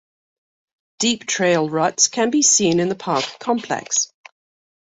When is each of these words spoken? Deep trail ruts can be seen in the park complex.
Deep 0.97 1.27
trail 1.27 1.69
ruts 1.69 2.07
can 2.07 2.31
be 2.31 2.41
seen 2.41 2.79
in 2.79 2.89
the 2.89 2.95
park 2.95 3.23
complex. 3.39 4.11